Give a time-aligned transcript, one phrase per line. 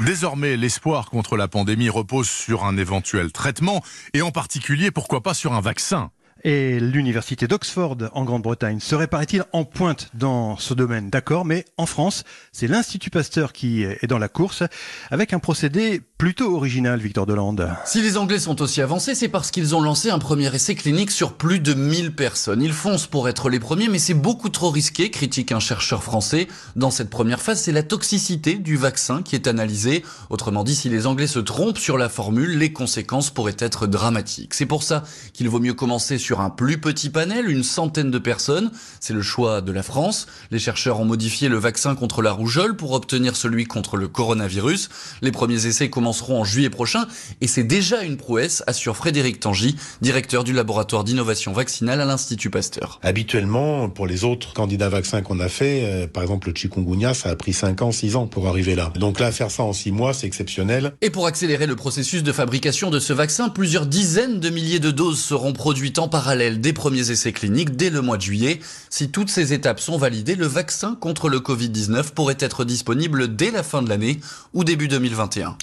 [0.00, 3.82] Désormais, l'espoir contre la pandémie repose sur un éventuel traitement
[4.14, 6.12] et en particulier, pourquoi pas, sur un vaccin.
[6.44, 11.86] Et l'université d'Oxford en Grande-Bretagne serait, paraît-il, en pointe dans ce domaine, d'accord, mais en
[11.86, 12.22] France,
[12.52, 14.62] c'est l'Institut Pasteur qui est dans la course,
[15.10, 17.68] avec un procédé plutôt original, Victor Delande.
[17.84, 21.10] Si les Anglais sont aussi avancés, c'est parce qu'ils ont lancé un premier essai clinique
[21.10, 22.62] sur plus de 1000 personnes.
[22.62, 26.48] Ils foncent pour être les premiers, mais c'est beaucoup trop risqué, critique un chercheur français.
[26.76, 30.04] Dans cette première phase, c'est la toxicité du vaccin qui est analysée.
[30.30, 34.54] Autrement dit, si les Anglais se trompent sur la formule, les conséquences pourraient être dramatiques.
[34.54, 38.18] C'est pour ça qu'il vaut mieux commencer sur un plus petit panel, une centaine de
[38.18, 38.70] personnes.
[39.00, 40.26] C'est le choix de la France.
[40.50, 44.90] Les chercheurs ont modifié le vaccin contre la rougeole pour obtenir celui contre le coronavirus.
[45.22, 47.06] Les premiers essais commenceront en juillet prochain
[47.40, 52.50] et c'est déjà une prouesse, assure Frédéric Tangy, directeur du laboratoire d'innovation vaccinale à l'Institut
[52.50, 53.00] Pasteur.
[53.02, 57.30] Habituellement, pour les autres candidats vaccins qu'on a fait, euh, par exemple le chikungunya, ça
[57.30, 58.92] a pris 5 ans, 6 ans pour arriver là.
[58.96, 60.92] Donc là, faire ça en 6 mois, c'est exceptionnel.
[61.00, 64.90] Et pour accélérer le processus de fabrication de ce vaccin, plusieurs dizaines de milliers de
[64.90, 68.58] doses seront produites en parallèle des premiers essais cliniques dès le mois de juillet.
[68.90, 73.52] Si toutes ces étapes sont validées, le vaccin contre le Covid-19 pourrait être disponible dès
[73.52, 74.18] la fin de l'année
[74.52, 75.56] ou début 2021.